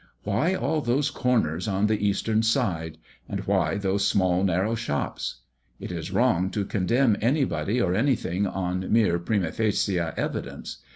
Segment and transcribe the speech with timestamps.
[0.23, 2.97] Why all those corners on the eastern side,
[3.29, 5.41] and why those small narrow shops?
[5.79, 10.77] It is wrong to condemn anybody or anything on mere primâ facie evidence.